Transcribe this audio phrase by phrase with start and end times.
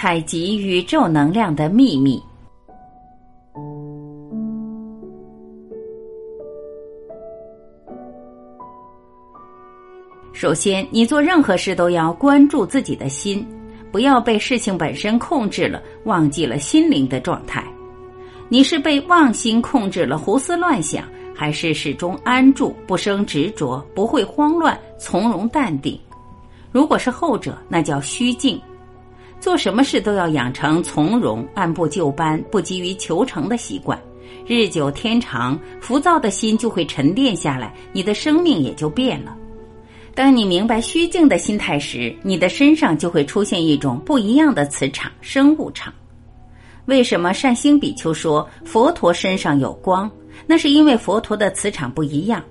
[0.00, 2.22] 采集宇宙能量的秘密。
[10.32, 13.44] 首先，你做任何事都要关注自己的心，
[13.90, 17.66] 不要被事情本身控制了，忘记了心灵的状态。
[18.48, 21.02] 你是被妄心控制了，胡思乱想，
[21.34, 25.98] 还是始终安住，不生执着，不会慌乱，从容淡定？
[26.70, 28.62] 如果是后者，那叫虚静。
[29.40, 33.98] 做什么事都要养成从容、按部就班、不急于求成的习惯。
[34.46, 39.36] 日久天长，浮躁的心就会沉淀下来，你的生命也就变了。
[40.14, 45.92] 当你明白虚静的心态时，你的身上就会出现一种不一样的磁场——生物场。
[46.86, 50.10] 为什么善星比丘说佛陀身上有光？
[50.46, 52.42] 那是因为佛陀的磁场不一样。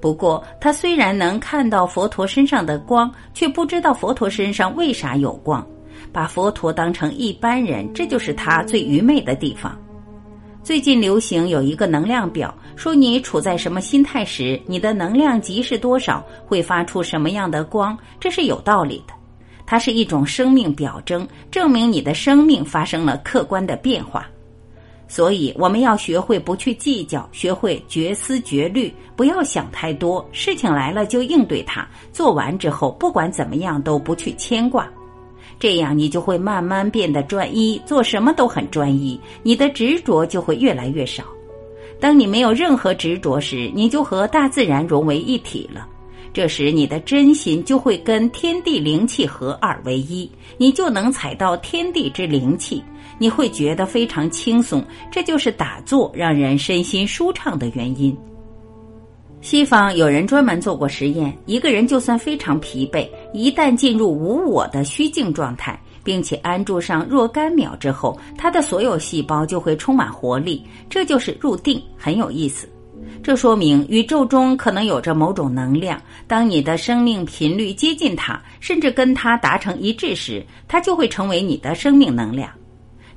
[0.00, 5.66] 不过，他虽然能看到佛陀身上的光，却不知道佛陀身上为啥有光。
[6.12, 9.76] 把佛陀当成一般人，这就是他最愚昧的地方。
[10.62, 19.14] 最近流行有一个能量表，说你处在什么心态时，你的能量级是多少，会发出什么样的光，这是有道理的。
[19.64, 24.26] 它是一种生命表征，证明你的生命发生了客观的变化。
[25.08, 30.24] 所以我们要学会不去计较，学会绝思绝虑，不要想太多。
[30.30, 34.88] 事情来了就应对它，做完之后不管怎么样都不去牵挂。
[35.60, 41.22] 这样，你就会慢慢变得专一，做什么都很专一，你的执着就会越来越少。
[42.00, 45.86] 当你没有任何执着时，你就和大自然融为一体了。
[46.32, 52.82] 这时，你的真心就会跟天地灵气合二为一，你就能采到天地之灵气，
[53.18, 54.82] 你会觉得非常轻松。
[55.10, 58.16] 这就是打坐让人身心舒畅的原因。
[59.40, 72.68] 西方有人专门做过实验，一个人就算非常疲惫，一旦进入无我的虚静状态，并且安住上若干秒之后，他的所有细胞就会充满活力，这就是入定，很有意思。
[73.22, 82.50] 这说明宇宙中可能有着某种能量，当你的生命频率接近它，甚至跟它达成一致时，它就会成为你的生命能量。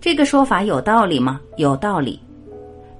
[0.00, 1.40] 这个说法有道理吗？
[1.56, 2.18] 有道理。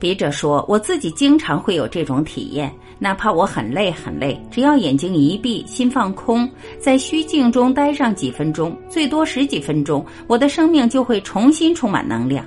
[0.00, 2.72] 笔者说：“我自己经常会有这种体验。”
[3.02, 6.48] 哪怕我很累很累，只要眼睛一闭，心放空，
[6.78, 12.46] 在虚静中待上几分钟，最多十几分钟，我的生命就会重新充满能量。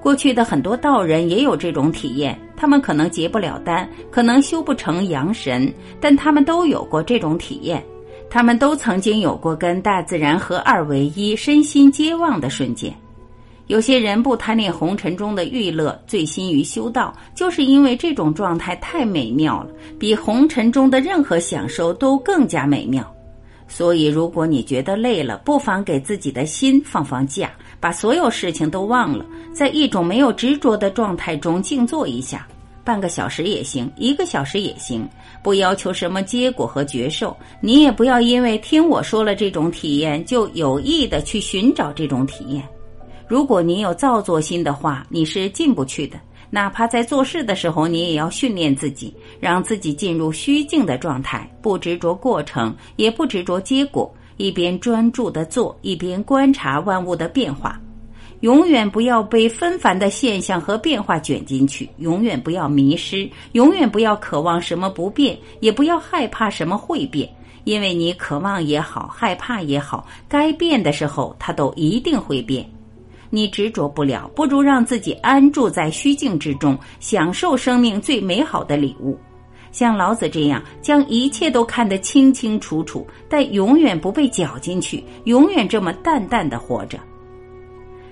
[0.00, 7.84] 过去的很多道人也有这种体验，他们可能结不了丹，可能修不成阳神，但他们都有过这种体验，
[8.30, 12.94] 他们都曾经有过跟大自然合二为一、身心皆忘的瞬间。
[13.68, 23.06] 有些人不贪恋红尘中的娱乐，醉心于修道，就是因为这种状态太美妙了，比红尘中的任何享受都更加美妙。
[23.68, 32.48] 所以，如果你觉得累了，不妨给自己的心放放假，把所有事情都忘了，在一种没有执着的状态中静坐一下，
[32.82, 35.06] 半个小时也行，一个小时也行，
[35.42, 37.36] 不要求什么结果和觉受。
[37.60, 42.66] 你也不要因为听我说了这种体验，就有意的去寻找这种体验。
[43.28, 46.18] 如果你有造作心的话，你是进不去的。
[46.50, 57.78] 哪怕在做事的时候，你也要训练自己，让自己进入虚静的状态，不执着过程，也不执着结果，一边专注的做，一边观察万物的变化。
[58.40, 67.28] 永远不要被纷繁的现象和变化卷进去，永远不要迷失，永远不要渴望什么不变，也不要害怕什么会变，
[67.64, 72.66] 因为你渴望也好，害怕也好，该变的时候，它都一定会变。
[73.30, 79.18] 你执着不了，不如让自己安住在虚静之中，享受生命最美好的礼物。
[79.70, 86.98] 像老子这样，将一切都看得清清楚楚，但永远不被搅进去，永远这么淡淡的活着。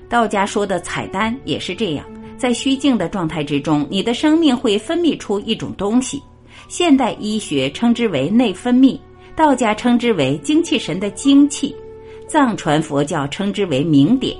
[0.08, 2.04] 道家说的彩丹也是这样，
[2.36, 6.22] 在虚静的状态之中，你的生命会分泌出一种东西。
[6.68, 8.98] 现代医学称之为内分泌，
[9.34, 11.74] 道家称之为精气神的精气，
[12.28, 14.36] 藏传佛教称之为明点。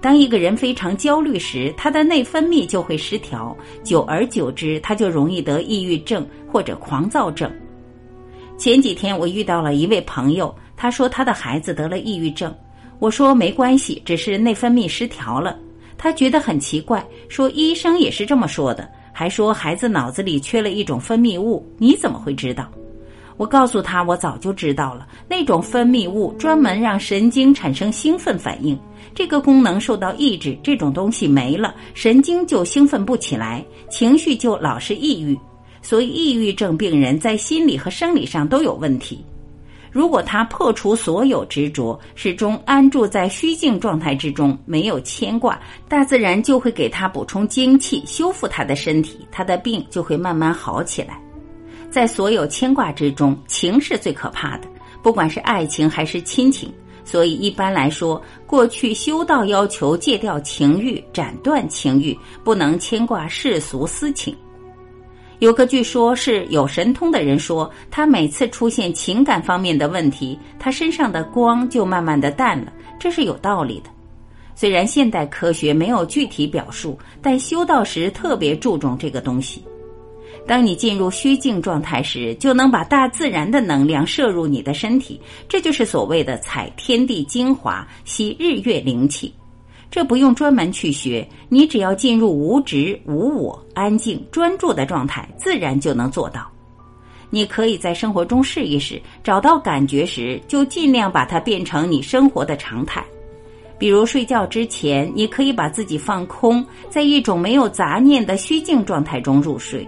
[0.00, 7.50] 当一个人非常焦虑时，他的内分泌就会失调，久而久之，他就容易得抑郁症或者狂躁症。
[8.58, 12.54] 前几天我遇到了一位朋友，他说他的孩子得了抑郁症，
[12.98, 15.58] 我说没关系，只是内分泌失调了。
[15.96, 22.68] 他觉得很奇怪，说医生也是这么说的，还说孩子脑子里缺了一种分泌物，你怎么会知道？
[23.42, 28.78] 我告诉他，我早就知道了，那种分泌物专门让神经产生兴奋反应。
[29.16, 35.36] 这个功能受到抑制，这种东西没了，神经就兴奋不起来，情绪就老是抑郁。
[35.82, 39.24] 所以，抑郁症病人在心理和生理上都有问题。
[39.90, 51.20] 如果他破除所有执着，始终安住在虚静状态之中，没有牵挂，大自然就会给他补充精气，修复他的身体，他的病就会慢慢好起来。
[51.92, 54.68] 在所有牵挂之中，情是最可怕的，
[55.02, 56.72] 不管是爱情还是亲情。
[57.04, 64.34] 所以一般来说，过去修道要求戒掉情欲，斩断情欲，不能牵挂世俗私情。
[65.40, 73.90] 有个据说是有神通的人说，他每次出现情感方面的问题，他身上的光就慢慢的淡了，这是有道理的。
[74.54, 79.62] 虽然现代科学没有具体表述，但修道时特别注重这个东西。
[80.46, 89.32] 当你进入虚静状态时，就能把大自然的能量摄入你的身体，这就是所谓的采天地精华，吸日月灵气。
[89.90, 96.50] 这不用专门去学，你只要进入无执、无我、安静、专注的状态，自然就能做到。
[97.30, 103.04] 你可以在生活中试一试，找到感觉时，就尽量把它变成你生活的常态。
[103.78, 109.82] 比如睡觉之前，你可以把自己放空，在一种没有杂念的虚静状态中入睡；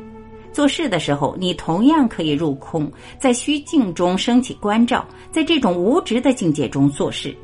[0.55, 7.35] 做事的时候，你同样可以入空，在虚静中升起关照，在这种无执的境界中做事。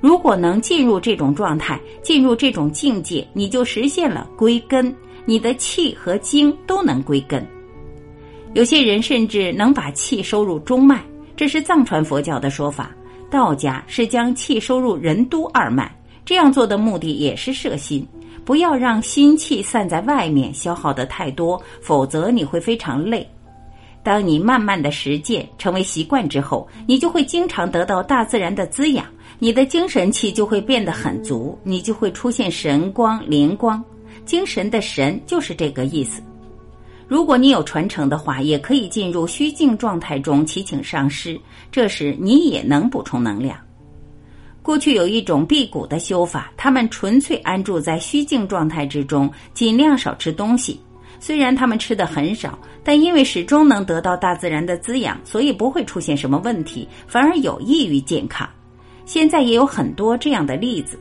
[0.00, 4.92] 如果能进入这种状态，进入这种境界，你就实现了归根，
[5.24, 7.46] 你的气和精都能归根。
[8.52, 11.04] 有些人甚至能把气收入中脉，
[11.36, 12.90] 这是藏传佛教的说法。
[13.30, 15.88] 道家是将气收入任督二脉，
[16.24, 18.04] 这样做的目的也是摄心，
[18.44, 23.28] 不要让心气散在外面，消耗的太多，否则你会非常累。
[24.02, 29.04] 当你慢慢的实践成为习惯之后，你就会经常得到大自然的滋养。
[29.38, 33.82] 你的精神气就会变得很足，你就会出现神光、灵光。
[34.24, 36.22] 精神的神就是这个意思。
[37.08, 41.40] 如果你有传承的话，也可以进入虚静状态中祈请上师，
[41.70, 43.56] 这时你也能补充能量。
[44.70, 50.80] 过去有一种辟谷的修法，他们纯粹安住在虚静状态之中，尽量少吃东西。
[51.18, 58.48] 虽然他们吃的很少，但因为始终能得到大自然的滋养，所以不会出现什么问题，反而有益于健康。
[59.06, 60.96] 现在也有很多这样的例子，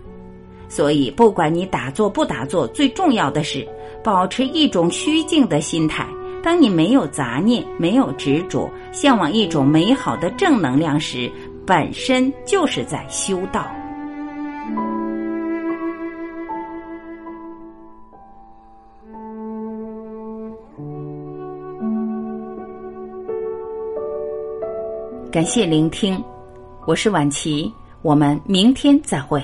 [0.67, 3.63] 所以不管你打坐不打坐，最重要的是
[4.03, 6.07] 保持一种虚静的心态。
[6.41, 11.29] 当你没有杂念、没有执着，向往一种美好的正能量时，
[11.69, 13.71] 本身就是在修道。
[25.31, 26.19] 感谢聆听，
[26.87, 27.71] 我是婉琪。
[28.01, 29.39] 我们明天再会。